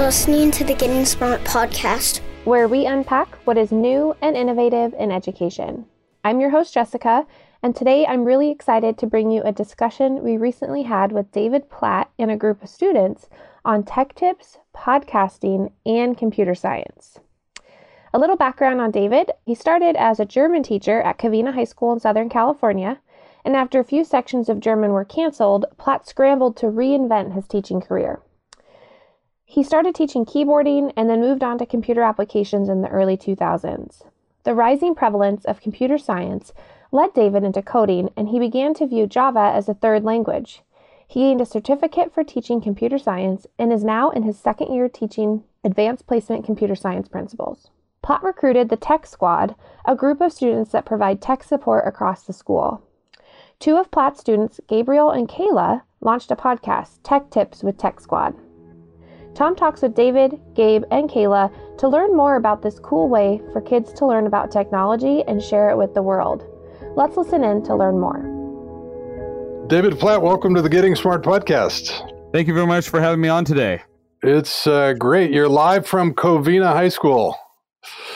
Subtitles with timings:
[0.00, 4.94] You're listening to the Getting Smart podcast, where we unpack what is new and innovative
[4.94, 5.84] in education.
[6.24, 7.26] I'm your host, Jessica,
[7.62, 11.68] and today I'm really excited to bring you a discussion we recently had with David
[11.68, 13.28] Platt and a group of students
[13.62, 17.18] on tech tips, podcasting, and computer science.
[18.14, 21.92] A little background on David he started as a German teacher at Covina High School
[21.92, 23.02] in Southern California,
[23.44, 27.82] and after a few sections of German were canceled, Platt scrambled to reinvent his teaching
[27.82, 28.22] career.
[29.50, 34.02] He started teaching keyboarding and then moved on to computer applications in the early 2000s.
[34.44, 36.52] The rising prevalence of computer science
[36.92, 40.62] led David into coding, and he began to view Java as a third language.
[41.04, 44.88] He gained a certificate for teaching computer science and is now in his second year
[44.88, 47.70] teaching advanced placement computer science principles.
[48.02, 52.32] Platt recruited the Tech Squad, a group of students that provide tech support across the
[52.32, 52.82] school.
[53.58, 58.36] Two of Platt's students, Gabriel and Kayla, launched a podcast, Tech Tips with Tech Squad.
[59.34, 63.60] Tom talks with David, Gabe, and Kayla to learn more about this cool way for
[63.60, 66.44] kids to learn about technology and share it with the world.
[66.96, 69.66] Let's listen in to learn more.
[69.68, 72.32] David Platt, welcome to the Getting Smart podcast.
[72.32, 73.82] Thank you very much for having me on today.
[74.22, 75.30] It's uh, great.
[75.30, 77.36] You're live from Covina High School.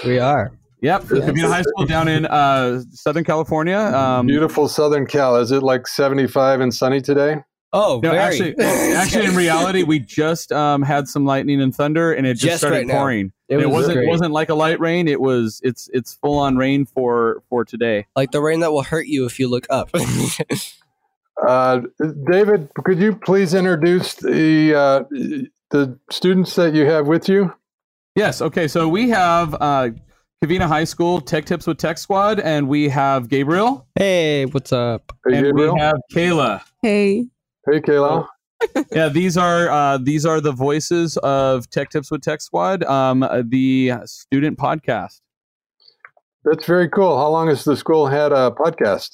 [0.05, 0.59] We are.
[0.83, 1.11] Yep, yes.
[1.11, 3.79] Covina High School down in uh, Southern California.
[3.79, 5.37] Um, Beautiful Southern Cal.
[5.37, 7.37] Is it like 75 and sunny today?
[7.77, 12.25] Oh, no, actually, actually, in reality, we just um, had some lightning and thunder, and
[12.25, 13.33] it just, just started right pouring.
[13.49, 14.09] It, was it wasn't great.
[14.09, 15.09] wasn't like a light rain.
[15.09, 18.07] It was it's it's full on rain for for today.
[18.15, 19.91] Like the rain that will hurt you if you look up.
[21.49, 21.81] uh,
[22.31, 25.05] David, could you please introduce the uh,
[25.71, 27.53] the students that you have with you?
[28.15, 28.41] Yes.
[28.41, 28.69] Okay.
[28.69, 29.91] So we have uh,
[30.45, 33.85] Covina High School Tech Tips with Tech Squad, and we have Gabriel.
[33.97, 35.13] Hey, what's up?
[35.27, 35.75] Hey, and Gabriel.
[35.75, 36.63] we have Kayla.
[36.81, 37.27] Hey.
[37.67, 38.27] Hey, Kayla.
[38.93, 43.27] yeah, these are uh, these are the voices of Tech Tips with Tech Squad, um,
[43.49, 45.21] the student podcast.
[46.45, 47.17] That's very cool.
[47.17, 49.13] How long has the school had a podcast?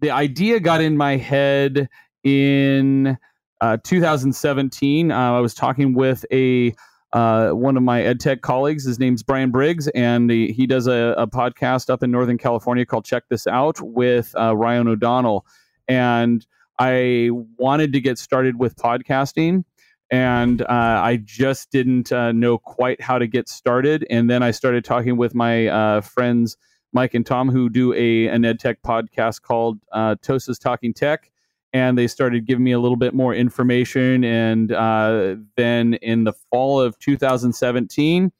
[0.00, 1.88] The idea got in my head
[2.24, 3.16] in
[3.60, 5.12] uh, 2017.
[5.12, 6.74] Uh, I was talking with a
[7.12, 8.84] uh, one of my ed tech colleagues.
[8.84, 12.86] His name's Brian Briggs, and he, he does a, a, podcast up in Northern California
[12.86, 15.46] called Check This Out with uh, Ryan O'Donnell.
[15.88, 16.44] And
[16.84, 19.62] I wanted to get started with podcasting
[20.10, 24.04] and uh, I just didn't uh, know quite how to get started.
[24.10, 26.56] And then I started talking with my uh, friends
[26.92, 31.30] Mike and Tom, who do a an ed tech podcast called uh, Tosa's Talking Tech,
[31.72, 34.24] and they started giving me a little bit more information.
[34.24, 38.32] And uh, then in the fall of 2017,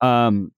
[0.00, 0.52] um,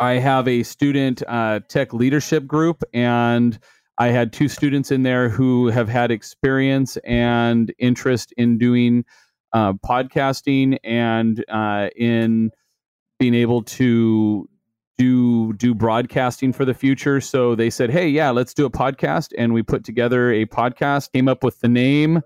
[0.00, 3.60] I have a student uh, tech leadership group and
[3.98, 9.04] I had two students in there who have had experience and interest in doing
[9.52, 12.50] uh, podcasting and uh, in
[13.20, 14.48] being able to
[14.98, 17.20] do do broadcasting for the future.
[17.20, 21.12] So they said, "Hey, yeah, let's do a podcast," and we put together a podcast.
[21.12, 22.20] Came up with the name,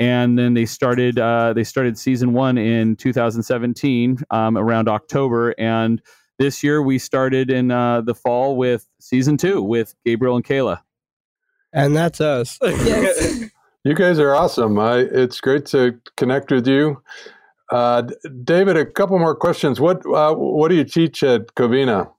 [0.00, 6.02] and then they started uh, they started season one in 2017 um, around October and.
[6.36, 10.80] This year, we started in uh, the fall with season two with Gabriel and Kayla.
[11.74, 12.58] And that's us.
[12.62, 13.50] Yes.
[13.82, 14.78] you guys are awesome.
[14.78, 17.02] I, it's great to connect with you.
[17.70, 18.04] Uh,
[18.44, 19.80] David, a couple more questions.
[19.80, 22.10] What uh, what do you teach at Covina?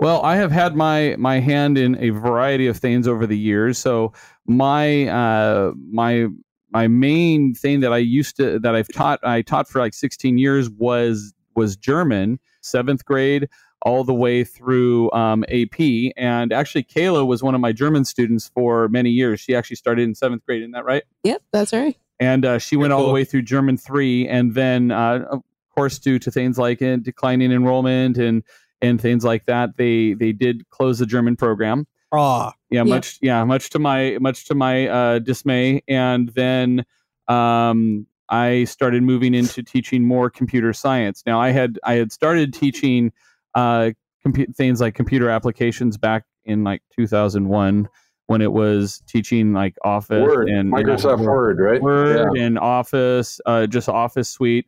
[0.00, 3.78] Well, I have had my my hand in a variety of things over the years.
[3.78, 4.12] So
[4.46, 6.26] my uh, my
[6.70, 10.36] my main thing that I used to that I've taught I taught for like 16
[10.36, 13.48] years was was German, seventh grade
[13.84, 16.12] all the way through um, AP.
[16.16, 19.40] And actually, Kayla was one of my German students for many years.
[19.40, 20.62] She actually started in seventh grade.
[20.62, 21.04] Isn't that right?
[21.22, 21.96] Yep, that's right.
[22.18, 25.42] And uh, she went all the way through German three, and then, uh, of
[25.74, 28.42] course, due to things like uh, declining enrollment and
[28.80, 31.86] and things like that, they they did close the German program.
[32.12, 32.86] Ah, yeah, yep.
[32.86, 35.82] much yeah, much to my much to my uh, dismay.
[35.88, 36.84] And then
[37.26, 41.24] um, I started moving into teaching more computer science.
[41.26, 43.12] Now I had I had started teaching
[43.54, 43.90] uh,
[44.26, 47.88] compu- things like computer applications back in like 2001
[48.26, 50.48] when it was teaching like Office Word.
[50.48, 51.82] and Microsoft you know, Word, right?
[51.82, 52.42] Word yeah.
[52.44, 54.66] and Office, uh, just Office Suite,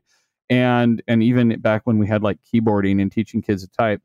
[0.50, 4.02] and and even back when we had like keyboarding and teaching kids to type,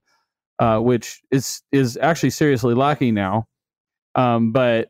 [0.60, 3.48] uh, which is is actually seriously lacking now.
[4.16, 4.90] Um, but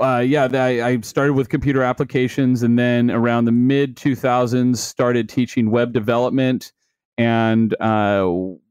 [0.00, 5.28] uh, yeah, I, I started with computer applications, and then around the mid 2000s, started
[5.28, 6.72] teaching web development
[7.16, 8.28] and uh,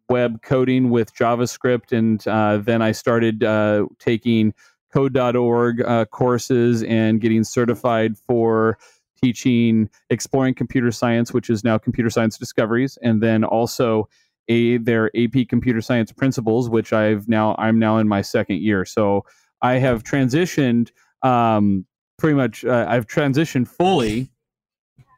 [0.09, 4.53] web coding with JavaScript, and uh, then I started uh, taking
[4.93, 8.77] code.org uh, courses and getting certified for
[9.23, 14.07] teaching exploring computer science, which is now computer science discoveries, and then also
[14.49, 18.85] a their AP computer science principles, which I've now I'm now in my second year.
[18.85, 19.25] So
[19.61, 20.91] I have transitioned
[21.21, 21.85] um,
[22.17, 22.65] pretty much.
[22.65, 24.29] Uh, I've transitioned fully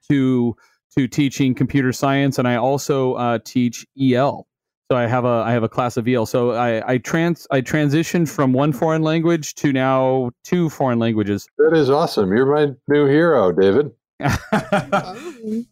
[0.09, 0.55] to
[0.97, 4.47] to teaching computer science, and I also uh, teach EL.
[4.91, 6.25] So I have a I have a class of EL.
[6.25, 11.47] So I I trans I transitioned from one foreign language to now two foreign languages.
[11.57, 12.31] That is awesome.
[12.31, 13.91] You're my new hero, David.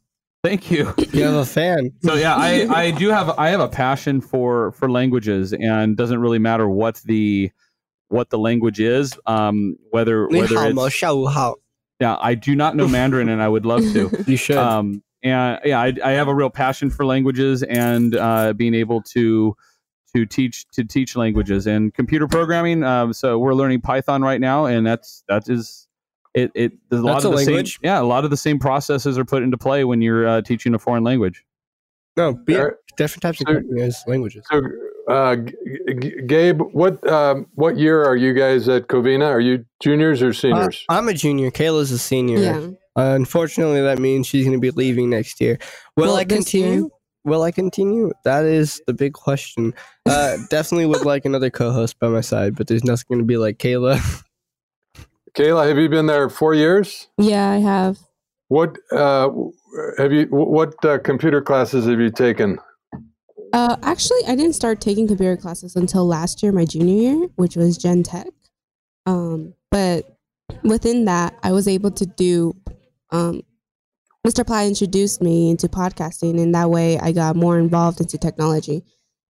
[0.44, 0.94] Thank you.
[1.13, 1.94] You have a fan.
[2.04, 6.19] So yeah, I, I do have I have a passion for for languages, and doesn't
[6.19, 7.51] really matter what the
[8.09, 10.95] what the language is, um, whether whether it's,
[12.00, 14.12] yeah, I do not know Mandarin, and I would love to.
[14.27, 14.57] You should.
[14.57, 19.01] Um, and yeah, I, I have a real passion for languages and uh, being able
[19.03, 19.55] to
[20.15, 22.83] to teach to teach languages and computer programming.
[22.83, 25.87] Um, so we're learning Python right now, and that's that is
[26.33, 26.51] it.
[26.53, 27.73] It there's a lot That's of a the language?
[27.73, 30.41] same yeah, a lot of the same processes are put into play when you're uh,
[30.41, 31.43] teaching a foreign language.
[32.17, 32.67] no, but yeah,
[32.97, 34.45] different types of So- coding languages.
[34.51, 34.61] So,
[35.09, 35.53] uh, G-
[35.99, 39.25] G- Gabe, what um, what year are you guys at Covina?
[39.27, 40.85] Are you juniors or Uh, seniors?
[40.89, 41.49] I'm a junior.
[41.49, 42.37] Kayla's a senior.
[42.39, 42.67] Yeah.
[42.95, 45.57] Uh, unfortunately, that means she's going to be leaving next year.
[45.98, 46.90] Will Well, I this continue?
[47.25, 48.12] Will I continue?
[48.25, 49.74] That is the big question.
[50.06, 53.38] Uh, definitely would like another co-host by my side, but there's nothing going to be
[53.38, 54.00] like Kayla.
[55.36, 57.07] Kayla, have you been there four years?
[57.18, 57.98] Yeah, I have.
[58.50, 59.30] What uh,
[59.98, 60.28] have you?
[60.30, 62.60] What uh, computer classes have you taken?
[63.51, 67.56] Uh, actually, I didn't start taking computer classes until last year, my junior year, which
[67.56, 68.28] was Gen Tech.
[69.07, 70.18] Um, but
[70.63, 72.56] within that, I was able to do.
[73.13, 73.44] Um,
[74.27, 74.45] Mr.
[74.45, 78.83] Ply introduced me into podcasting, and that way I got more involved into technology.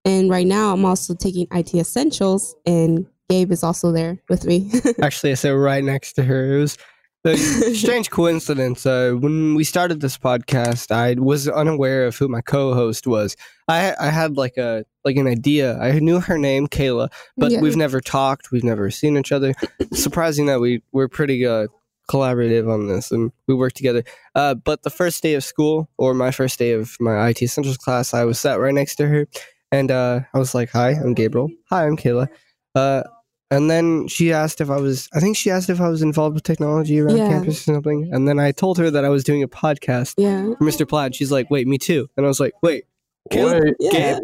[0.04, 4.70] And right now, I'm also taking IT Essentials, and Gabe is also there with me.
[5.02, 6.56] Actually, I sat right next to her.
[6.56, 6.78] It was
[7.24, 7.36] a
[7.74, 8.86] strange coincidence.
[8.86, 13.36] Uh, when we started this podcast, I was unaware of who my co-host was.
[13.66, 15.78] I I had like a like an idea.
[15.78, 17.60] I knew her name, Kayla, but Yeah.
[17.60, 18.52] we've never talked.
[18.52, 19.54] We've never seen each other.
[19.92, 21.66] Surprising that we we're pretty uh,
[22.10, 24.02] collaborative on this and we worked together.
[24.34, 27.76] Uh, but the first day of school, or my first day of my IT Essentials
[27.76, 29.26] class, I was sat right next to her,
[29.72, 31.48] and uh, I was like, "Hi, I'm Gabriel.
[31.70, 32.28] Hi, I'm Kayla."
[32.74, 33.02] Uh,
[33.50, 36.34] and then she asked if I was, I think she asked if I was involved
[36.34, 37.28] with technology around Yeah.
[37.28, 38.08] campus or something.
[38.12, 40.42] And then I told her that I was doing a podcast yeah.
[40.58, 40.88] for Mr.
[40.88, 41.14] Platt.
[41.14, 42.08] She's like, wait, me too.
[42.16, 42.84] And I was like, wait,
[43.30, 43.62] Kayla?
[43.62, 44.18] Wait, Yeah.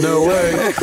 [0.00, 0.72] no way.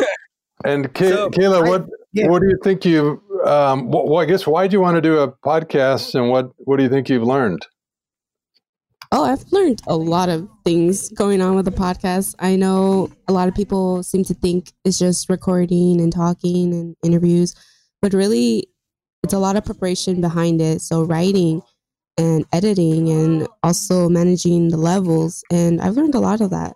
[0.65, 2.27] And Kay- So, Kayla, I- what yeah.
[2.27, 3.21] what do you think you?
[3.45, 6.77] Um, well, I guess why do you want to do a podcast, and what what
[6.77, 7.65] do you think you've learned?
[9.11, 12.35] Oh, I've learned a lot of things going on with the podcast.
[12.37, 16.95] I know a lot of people seem to think it's just recording and talking and
[17.03, 17.55] interviews,
[18.01, 18.67] but really,
[19.23, 20.81] it's a lot of preparation behind it.
[20.81, 21.61] So, writing
[22.17, 25.43] and editing and also managing the levels.
[25.51, 26.75] And I've learned a lot of that.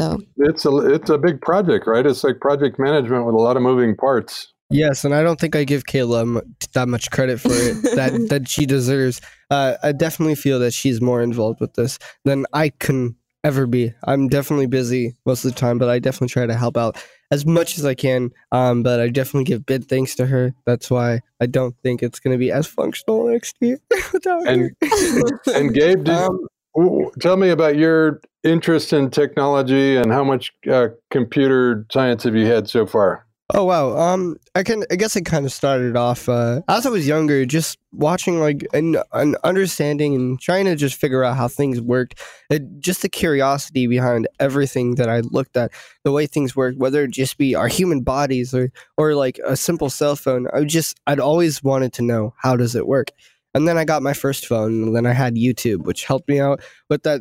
[0.00, 2.04] So, It's a it's a big project, right?
[2.04, 4.52] It's like project management with a lot of moving parts.
[4.72, 6.40] Yes, and I don't think I give Kayla mu-
[6.74, 9.20] that much credit for it that that she deserves.
[9.50, 13.14] Uh, I definitely feel that she's more involved with this than I can
[13.44, 13.92] ever be.
[14.04, 16.96] I'm definitely busy most of the time, but I definitely try to help out
[17.30, 18.30] as much as I can.
[18.52, 20.54] Um, but I definitely give big thanks to her.
[20.64, 23.78] That's why I don't think it's going to be as functional next year
[24.12, 25.40] without And- her.
[25.54, 30.52] And Gabe, did, Um, w- tell me about your interest in technology and how much
[30.70, 33.26] uh, computer science have you had so far?
[33.54, 33.98] Oh wow.
[33.98, 34.84] Um, I can.
[34.90, 38.66] I guess it kind of started off uh, as I was younger, just watching like
[38.72, 42.18] an, an understanding and trying to just figure out how things worked.
[42.48, 45.70] It, just the curiosity behind everything that I looked at,
[46.02, 49.54] the way things work, whether it just be our human bodies or or like a
[49.54, 50.46] simple cell phone.
[50.54, 53.08] I just I'd always wanted to know how does it work.
[53.54, 56.40] And then I got my first phone, and then I had YouTube, which helped me
[56.40, 57.20] out with that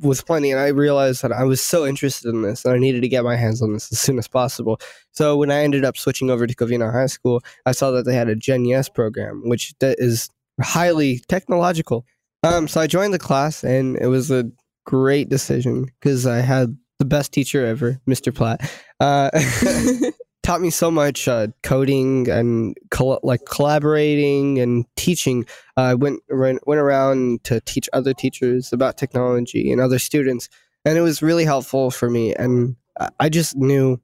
[0.00, 0.50] was plenty.
[0.50, 3.24] And I realized that I was so interested in this, and I needed to get
[3.24, 4.80] my hands on this as soon as possible.
[5.12, 8.14] So when I ended up switching over to Covina High School, I saw that they
[8.14, 10.30] had a Gen Yes program, which is
[10.60, 12.04] highly technological.
[12.42, 14.50] Um, so I joined the class, and it was a
[14.84, 18.34] great decision because I had the best teacher ever, Mr.
[18.34, 18.70] Platt.
[19.00, 19.30] Uh,
[20.46, 25.44] taught me so much uh, coding and col- like collaborating and teaching.
[25.76, 30.48] I went, went went around to teach other teachers about technology and other students,
[30.84, 32.32] and it was really helpful for me.
[32.34, 32.76] And
[33.18, 34.00] I- just knew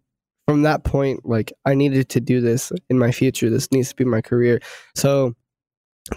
[0.49, 3.49] from that point, like I needed to do this in my future.
[3.49, 4.58] This needs to be my career.
[4.96, 5.34] So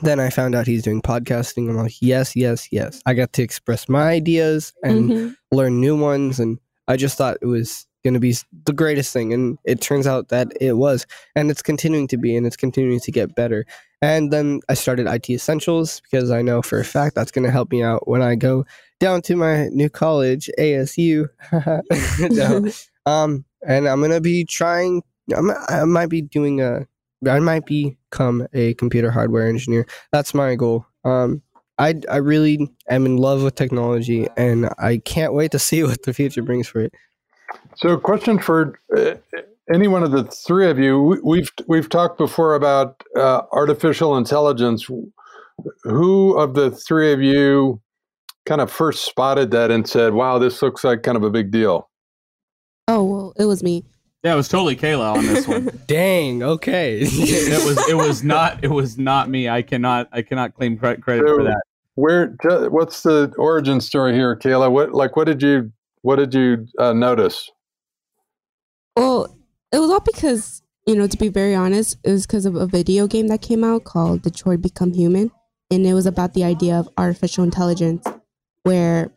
[0.01, 1.69] then I found out he's doing podcasting.
[1.69, 2.99] I'm like, yes, yes, yes.
[3.05, 5.35] I got to express my ideas and Mhm.
[5.51, 8.35] learn new ones, and I just thought it was going to be
[8.65, 9.33] the greatest thing.
[9.33, 11.05] And it turns out that it was.
[11.35, 13.65] And it's continuing to be, and it's continuing to get better.
[14.01, 17.51] And then I started IT Essentials because I know for a fact that's going to
[17.51, 18.65] help me out when I go
[18.99, 21.27] down to my new college, ASU.
[22.29, 22.71] no.
[23.11, 25.01] um, and I'm going to be trying,
[25.35, 26.85] I'm, I might be doing a,
[27.27, 29.87] I might become a computer hardware engineer.
[30.11, 30.85] That's my goal.
[31.03, 31.41] Um,
[31.77, 36.03] I, I really am in love with technology and I can't wait to see what
[36.03, 36.93] the future brings for it.
[37.75, 39.15] So, question for uh,
[39.73, 44.89] any one of the three of you: We've we've talked before about uh, artificial intelligence.
[45.83, 47.81] Who of the three of you
[48.45, 51.51] kind of first spotted that and said, "Wow, this looks like kind of a big
[51.51, 51.89] deal"?
[52.87, 53.83] Oh well, it was me.
[54.25, 55.69] Yeah, it was totally Kayla on this one.
[55.87, 56.41] Dang.
[56.41, 56.99] Okay.
[57.01, 59.47] it was it was not it was not me.
[59.47, 61.61] I cannot I cannot claim credit for that.
[61.93, 62.35] Where
[62.69, 64.71] what's the origin story here, Kayla?
[64.71, 65.71] What like what did you
[66.05, 67.49] what did you uh, notice?
[68.95, 69.35] Well,
[69.71, 72.67] it was all because you know, to be very honest, it was because of a
[72.67, 75.31] video game that came out called Detroit Become Human,
[75.71, 78.05] and it was about the idea of artificial intelligence,
[78.61, 79.09] where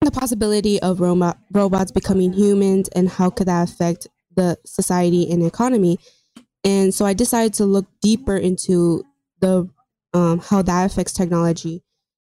[0.00, 5.44] the possibility of robot robots becoming humans and how could that affect the society and
[5.44, 5.98] economy.
[6.64, 9.04] And so I decided to look deeper into
[9.38, 9.68] the
[10.12, 11.84] um, how that affects technology.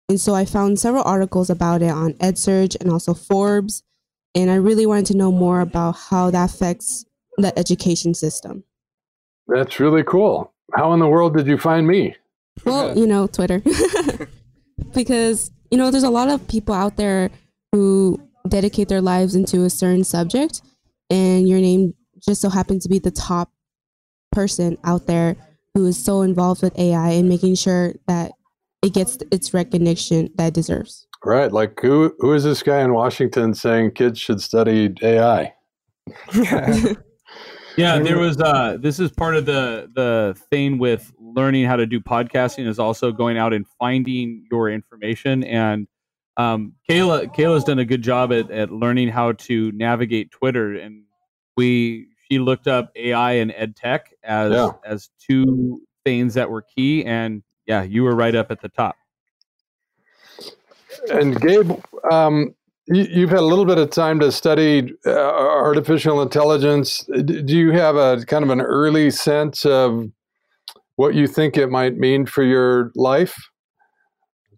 [0.09, 3.83] And so I found several articles about it on EdSurge and also Forbes.
[4.39, 7.05] And I really wanted to know more about how that affects
[7.39, 8.63] the education system.
[9.49, 10.53] That's really cool.
[10.77, 12.15] How in the world did you find me?
[12.65, 13.61] Well, you know, Twitter.
[14.95, 17.31] because, you know, there's a lot of people out there
[17.73, 20.63] who dedicate their lives into a certain subject,
[21.11, 23.51] and your name just so happened to be the top
[24.31, 25.35] person out there
[25.75, 28.31] who is so involved with AI and making sure that
[28.85, 31.08] it gets its recognition that it deserves.
[31.25, 31.53] Right.
[31.53, 35.53] Like who who is this guy in Washington saying kids should study AI?
[37.77, 41.87] yeah, there was uh this is part of the the thing with learning how to
[41.87, 45.87] do podcasting is also going out and finding your information and
[46.37, 51.03] um, Kayla Kayla's done a good job at, at learning how to navigate Twitter and
[51.57, 54.71] we she looked up AI and ed tech as yeah.
[54.85, 58.97] as two things that were key and yeah, you were right up at the top.
[61.11, 61.73] And Gabe,
[62.11, 62.55] um,
[62.89, 67.05] you, have had a little bit of time to study uh, artificial intelligence.
[67.25, 70.07] Do you have a kind of an early sense of
[70.97, 73.37] what you think it might mean for your life?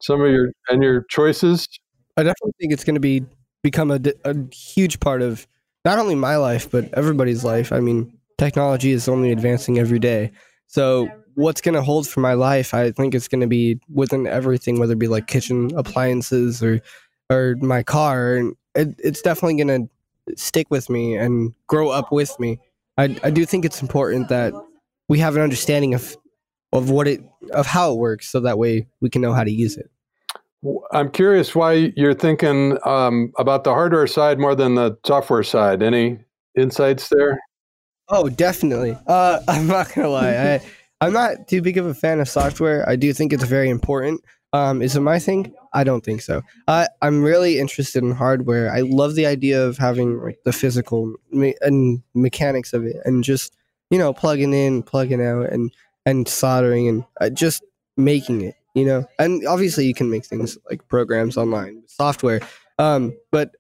[0.00, 1.68] Some of your and your choices.
[2.16, 3.24] I definitely think it's going to be
[3.62, 5.46] become a, a huge part of
[5.84, 7.72] not only my life but everybody's life.
[7.72, 10.30] I mean, technology is only advancing every day.
[10.68, 14.26] So what's going to hold for my life, I think it's going to be within
[14.26, 16.80] everything, whether it be like kitchen appliances or
[17.30, 22.10] or my car, and it, it's definitely going to stick with me and grow up
[22.10, 22.58] with me.
[22.98, 24.52] I I do think it's important that
[25.08, 26.16] we have an understanding of
[26.72, 27.20] of what it
[27.52, 29.90] of how it works, so that way we can know how to use it.
[30.92, 35.82] I'm curious why you're thinking um, about the hardware side more than the software side.
[35.82, 36.18] Any
[36.54, 37.38] insights there?
[38.08, 38.98] Oh, definitely.
[39.06, 40.36] Uh, I'm not gonna lie.
[40.36, 40.62] I
[41.00, 42.86] I'm not too big of a fan of software.
[42.88, 44.22] I do think it's very important.
[44.52, 45.54] Um, is it my thing?
[45.72, 46.42] I don't think so.
[46.66, 48.72] I'm really interested in hardware.
[48.72, 53.22] I love the idea of having like the physical me- and mechanics of it, and
[53.22, 53.56] just
[53.90, 55.70] you know plugging in, plugging out, and
[56.04, 57.64] and soldering, and uh, just
[57.96, 58.56] making it.
[58.74, 62.40] You know, and obviously you can make things like programs online, software.
[62.78, 63.52] Um, but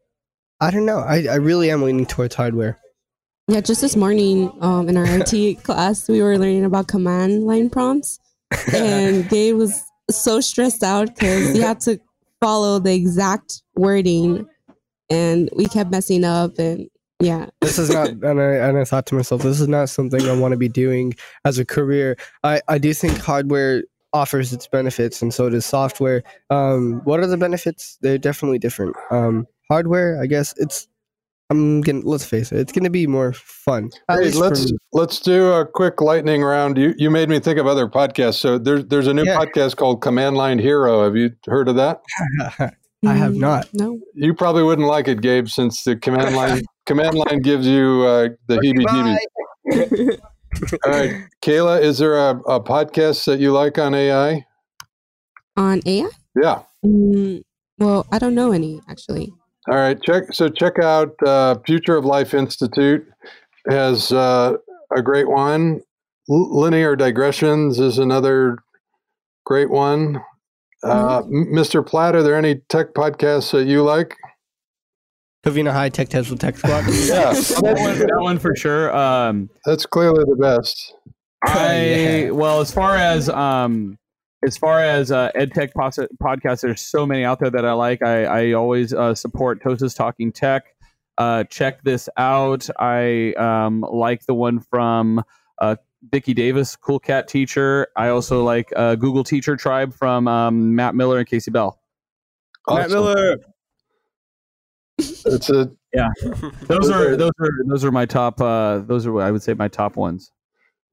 [0.60, 0.98] I don't know.
[0.98, 2.79] I, I really am leaning towards hardware.
[3.50, 7.68] Yeah, just this morning um, in our IT class, we were learning about command line
[7.68, 8.20] prompts,
[8.72, 11.98] and Gabe was so stressed out because he had to
[12.40, 14.46] follow the exact wording,
[15.10, 16.60] and we kept messing up.
[16.60, 16.88] And
[17.18, 18.10] yeah, this is not.
[18.10, 20.68] And I and I thought to myself, this is not something I want to be
[20.68, 21.14] doing
[21.44, 22.16] as a career.
[22.44, 26.22] I I do think hardware offers its benefits, and so does software.
[26.50, 27.98] Um, what are the benefits?
[28.00, 28.94] They're definitely different.
[29.10, 30.86] Um, hardware, I guess it's
[31.50, 33.90] I'm gonna let's face it, it's gonna be more fun.
[34.08, 36.78] Hey, let's let's do a quick lightning round.
[36.78, 38.34] You you made me think of other podcasts.
[38.34, 39.36] So there's there's a new yeah.
[39.36, 41.02] podcast called Command Line Hero.
[41.02, 42.00] Have you heard of that?
[43.04, 43.68] I have mm, not.
[43.72, 43.98] No.
[44.14, 48.28] You probably wouldn't like it, Gabe, since the command line command line gives you uh,
[48.46, 50.18] the heebie-jeebies.
[50.84, 54.44] All right, Kayla, is there a, a podcast that you like on AI?
[55.56, 56.10] On AI?
[56.40, 56.62] Yeah.
[56.84, 57.42] Mm,
[57.78, 59.32] well, I don't know any actually.
[59.70, 60.32] All right, check.
[60.32, 63.06] So check out uh, Future of Life Institute
[63.68, 64.54] has uh,
[64.96, 65.80] a great one.
[66.30, 68.58] L- Linear digressions is another
[69.44, 70.20] great one.
[70.82, 71.56] Uh, mm-hmm.
[71.56, 71.86] Mr.
[71.86, 74.16] Platt, are there any tech podcasts that you like?
[75.46, 76.84] Covina High Tech Tips with Tech Squad.
[76.88, 78.94] Yeah, that, one, that one for sure.
[78.94, 80.94] Um, that's clearly the best.
[81.44, 81.76] I
[82.24, 82.30] Yeah.
[82.30, 83.98] well, as far as um,
[84.42, 87.72] as far as uh, ed tech pos- podcasts, there's so many out there that I
[87.72, 88.02] like.
[88.02, 90.64] I, I always uh, support Tosa's Talking Tech.
[91.18, 92.68] Uh, check this out.
[92.78, 95.22] I um, like the one from
[95.60, 95.76] uh,
[96.10, 97.88] Vicki Davis, Cool Cat Teacher.
[97.96, 101.78] I also like uh, Google Teacher Tribe from um, Matt Miller and Kasey Bell.
[102.68, 103.36] Matt Miller.
[104.98, 106.08] It's a yeah.
[106.62, 108.40] Those are those are those are my top.
[108.40, 110.32] Uh, those are I would say my top ones,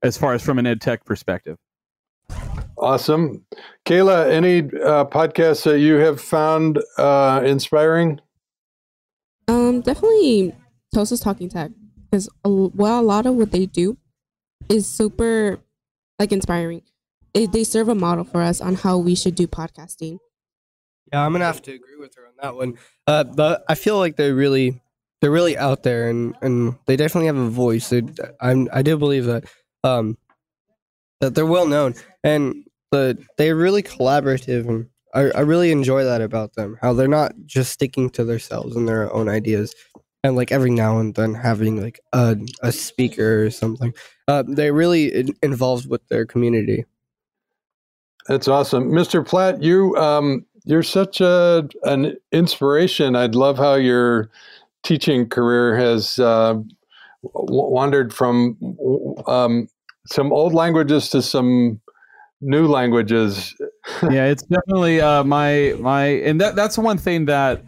[0.03, 1.57] as far as from an ed tech perspective.
[2.77, 3.45] Awesome.
[3.85, 8.19] Kayla, any uh, podcasts that you have found uh, inspiring?
[9.47, 10.53] Um, definitely
[10.93, 11.71] Tosa's Talking Tech
[12.09, 13.97] because well, a lot of what they do
[14.69, 15.59] is super
[16.19, 16.81] like inspiring.
[17.33, 20.17] They, they serve a model for us on how we should do podcasting.
[21.11, 22.77] Yeah, I'm gonna have to agree with her on that one.
[23.05, 24.81] Uh, but I feel like they're really,
[25.21, 27.89] they're really out there, and and they definitely have a voice.
[27.89, 28.03] They,
[28.41, 29.45] I'm, I do believe that,
[29.83, 30.17] um,
[31.21, 36.21] that they're well known, and the they're really collaborative, and I, I really enjoy that
[36.21, 36.77] about them.
[36.81, 39.73] How they're not just sticking to themselves and their own ideas,
[40.23, 43.93] and like every now and then having like a a speaker or something.
[44.27, 46.85] Uh, they really in, involved with their community.
[48.27, 49.25] That's awesome, Mr.
[49.25, 49.63] Platt.
[49.63, 53.15] You um, you're such a an inspiration.
[53.15, 54.29] I'd love how your
[54.83, 56.55] teaching career has uh,
[57.23, 58.57] wandered from
[59.27, 59.67] um,
[60.07, 61.79] some old languages to some
[62.41, 63.55] new languages.
[64.03, 67.63] yeah, it's definitely uh, my my, and that that's one thing that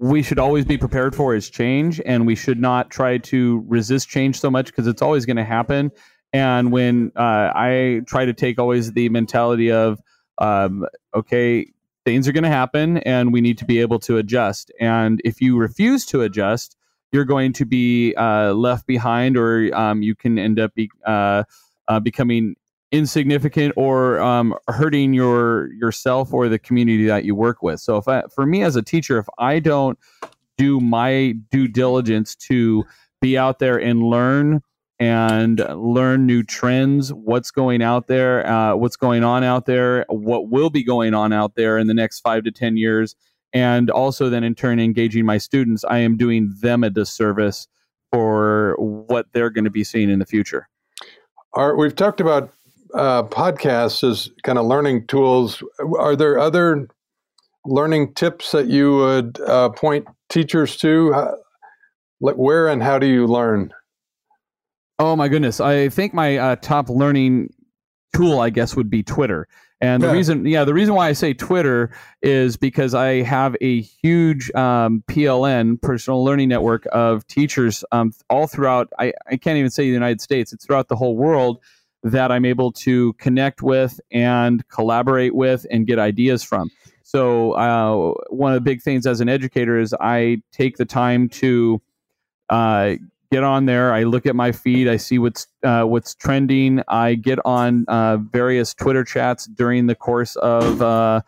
[0.00, 4.08] we should always be prepared for is change, and we should not try to resist
[4.08, 5.90] change so much because it's always going to happen.
[6.32, 9.98] And when uh, I try to take always the mentality of,
[10.38, 11.66] um, okay,
[12.04, 14.70] things are going to happen, and we need to be able to adjust.
[14.78, 16.76] And if you refuse to adjust,
[17.12, 20.90] you're going to be uh, left behind, or um, you can end up be,
[21.88, 22.54] uh, becoming
[22.90, 27.80] insignificant or um, hurting your yourself or the community that you work with.
[27.80, 29.98] So, if I, for me as a teacher, if I don't
[30.56, 32.84] do my due diligence to
[33.20, 34.60] be out there and learn
[35.00, 40.48] and learn new trends, what's going out there, uh, what's going on out there, what
[40.48, 43.14] will be going on out there in the next five to ten years,
[43.52, 47.68] and also then in turn engaging my students, I am doing them a disservice
[48.10, 50.68] for what they're going to be seeing in the future.
[51.58, 52.52] Are, we've talked about
[52.94, 55.60] uh, podcasts as kind of learning tools.
[55.98, 56.86] Are there other
[57.66, 61.12] learning tips that you would uh, point teachers to?
[61.12, 61.34] How,
[62.20, 63.72] where and how do you learn?
[65.00, 65.58] Oh my goodness!
[65.58, 67.52] I think my uh, top learning
[68.14, 69.48] tool, I guess, would be Twitter.
[69.80, 70.12] And the Yeah.
[70.12, 75.04] reason, yeah, the reason why I say Twitter is because I have a huge um,
[75.06, 78.88] PLN, personal learning network of teachers um, all throughout.
[78.98, 81.60] I, I can't even say the United States; it's throughout the whole world
[82.02, 86.70] that I'm able to connect with and collaborate with and get ideas from.
[87.02, 91.28] So uh, one of the big things as an educator is I take the time
[91.30, 91.80] to
[92.50, 92.96] uh,
[93.30, 93.92] get on there.
[93.92, 94.88] I look at my feed.
[94.88, 96.82] I see what's uh, what's trending.
[96.88, 101.20] I get on uh, various Twitter chats during the course of uh,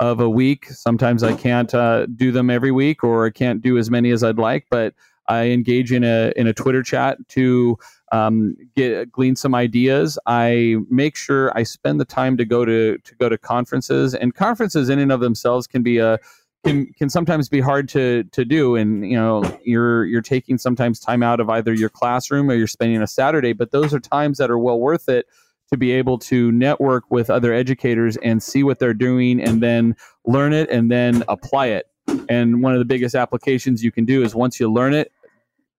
[0.00, 0.66] of a week.
[0.66, 4.22] Sometimes I can't uh, do them every week, or I can't do as many as
[4.22, 4.66] I'd like.
[4.70, 4.94] But
[5.28, 7.78] I engage in a in a Twitter chat to
[8.12, 10.18] um, get glean some ideas.
[10.26, 14.34] I make sure I spend the time to go to to go to conferences, and
[14.34, 16.18] conferences in and of themselves can be a
[16.64, 20.98] can can sometimes be hard to to do and you know you're you're taking sometimes
[20.98, 24.38] time out of either your classroom or you're spending a saturday but those are times
[24.38, 25.26] that are well worth it
[25.70, 29.96] to be able to network with other educators and see what they're doing and then
[30.24, 31.86] learn it and then apply it.
[32.28, 35.12] And one of the biggest applications you can do is once you learn it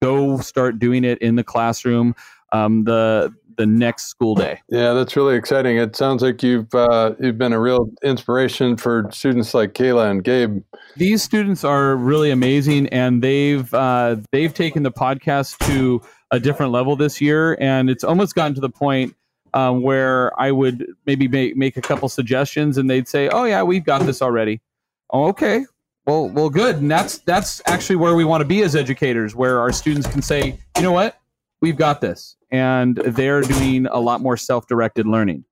[0.02, 2.14] go start doing it in the classroom.
[2.52, 4.62] Um, the the next school day.
[4.70, 5.78] Yeah, that's really exciting.
[5.78, 10.24] It sounds like you've uh, you've been a real inspiration for students like Kayla and
[10.24, 10.62] Gabe.
[10.96, 16.72] these students are really amazing and they've uh, they've taken the podcast to a different
[16.72, 19.16] level this year and it's almost gotten to the point
[19.54, 23.64] um, where i would maybe make, make a couple suggestions and they'd say oh yeah
[23.64, 24.62] we've got this already.
[25.10, 25.66] Oh okay.
[26.06, 26.78] Well well good.
[26.78, 30.22] And that's that's actually where we want to be as educators where our students can
[30.22, 31.18] say you know what
[31.62, 35.44] we've got this and they're doing a lot more self-directed learning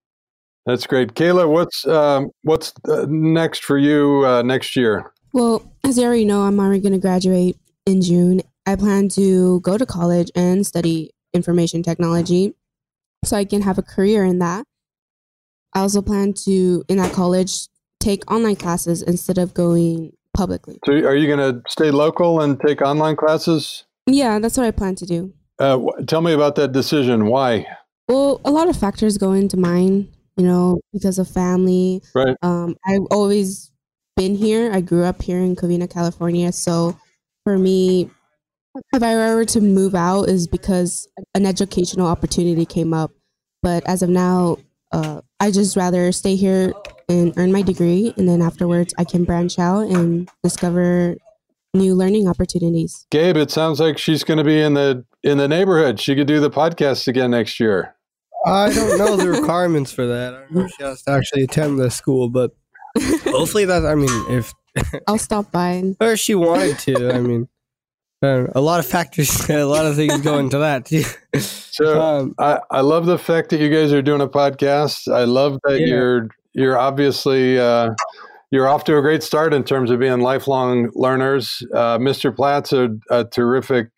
[0.65, 1.47] That's great, Kayla.
[1.49, 5.13] What's um, what's uh, next for you uh, next year?
[5.31, 8.41] Well, as you already know, I'm already going to graduate in June.
[8.65, 12.55] I plan to go to college and study information technology
[13.23, 14.65] so I can have a career in that.
[15.73, 17.67] I also plan to, in that college,
[17.99, 20.79] take online classes instead of going publicly.
[20.85, 23.83] So, are you going to stay local and take online classes?
[24.07, 25.33] Yeah, that's what I plan to do.
[25.59, 27.27] Uh, tell me about that decision.
[27.27, 27.65] Why?
[28.07, 32.01] Well, a lot of factors go into mine, you know, because of family.
[32.13, 32.35] Right.
[32.41, 33.71] Um, I've always
[34.15, 34.71] been here.
[34.71, 36.51] I grew up here in Covina, California.
[36.51, 36.97] So
[37.43, 38.09] for me,
[38.93, 43.11] if I were to move out, is because an educational opportunity came up.
[43.63, 44.57] But as of now,
[44.91, 46.73] uh, I just rather stay here
[47.09, 51.15] and earn my degree, and then afterwards, I can branch out and discover
[51.75, 53.05] new learning opportunities.
[53.11, 55.99] Gabe, it sounds like she's going to be in the in the neighborhood.
[55.99, 57.95] She could do the podcast again next year.
[58.45, 60.33] I don't know the requirements for that.
[60.35, 62.51] I don't know if she has to actually attend the school, but
[63.23, 63.85] hopefully that.
[63.85, 64.53] I mean, if
[65.07, 67.47] I'll stop by and or if she wanted to, I mean,
[68.21, 71.03] uh, a lot of factors, a lot of things go into that too.
[71.39, 75.11] So Um, I, I love the fact that you guys are doing a podcast.
[75.13, 75.87] I love that Yeah.
[75.87, 77.89] you're you're obviously uh,
[78.55, 81.61] you're off to a great start in terms of being lifelong learners.
[81.73, 82.33] Uh, Mr.
[82.35, 83.89] Platt's a, a terrific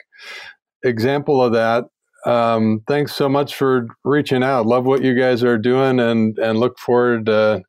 [0.84, 1.86] example of that.
[2.26, 4.66] Um, thanks so much for reaching out.
[4.66, 7.62] Love what you guys are doing, and and look forward to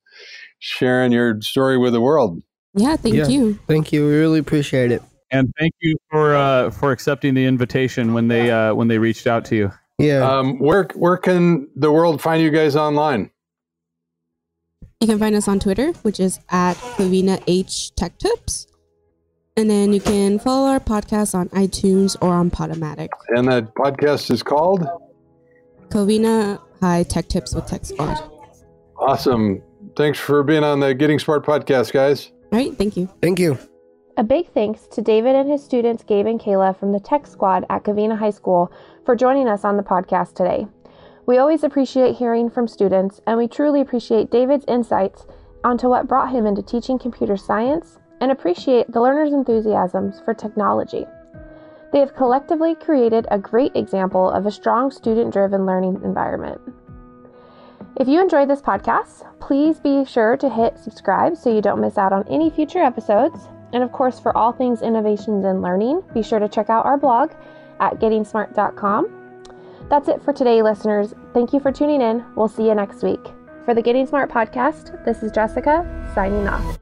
[0.59, 2.43] sharing your story with the world.
[2.75, 3.29] yeah, thank Yeah.
[3.29, 3.59] you.
[3.69, 4.07] thank you.
[4.07, 5.03] We really appreciate it.
[5.31, 9.27] And thank you for uh, for accepting the invitation when they uh, when they reached
[9.27, 9.71] out to you.
[9.99, 10.27] Yeah.
[10.29, 13.31] Um, where where can the world find you guys online?
[15.01, 18.67] You can find us on Twitter, which is at Covina H Tech Tips.
[19.57, 23.09] And then you can follow our podcast on iTunes or on Podomatic.
[23.29, 24.89] And that podcast is called
[25.89, 28.19] Covina High Tech Tips with Tech Squad.
[28.99, 29.63] Awesome.
[29.97, 32.33] Thanks for being on the Getting Smart podcast, guys.
[32.51, 33.09] right, thank you.
[33.23, 33.57] thank you.
[34.17, 37.65] A big thanks to David and his students, Gabe and Kayla from the Tech Squad
[37.71, 38.73] at Covina High School,
[39.05, 40.67] for joining us on the podcast today.
[41.29, 45.27] We always appreciate hearing from students, and we truly appreciate David's insights
[45.63, 51.05] onto what brought him into teaching computer science and appreciate the learners' enthusiasms for technology.
[51.93, 56.63] They have collectively created a great example of a strong student driven learning environment.
[58.01, 61.99] If you enjoyed this podcast, please be sure to hit subscribe so you don't miss
[61.99, 63.39] out on any future episodes.
[63.75, 66.97] And of course, for all things innovations and learning, be sure to check out our
[66.97, 67.33] blog
[67.81, 69.18] at gettingsmart.com.
[69.89, 71.15] That's it for today, listeners.
[71.33, 72.25] Thank you for tuning in.
[72.37, 73.25] We'll see you next week.
[73.65, 76.79] For the Getting Smart podcast, this is Jessica signing off.